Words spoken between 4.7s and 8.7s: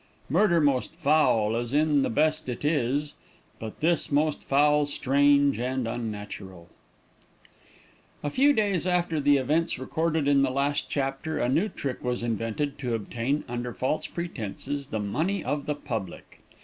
strange, and unnatural." A few